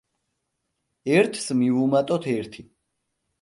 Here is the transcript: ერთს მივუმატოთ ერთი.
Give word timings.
ერთს 1.17 1.45
მივუმატოთ 1.59 2.27
ერთი. 2.33 2.67